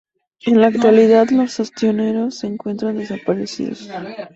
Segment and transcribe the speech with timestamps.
[0.47, 3.87] En la actualidad los "Ostioneros" se encuentran desaparecidos.